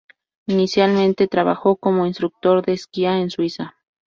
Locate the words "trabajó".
1.27-1.75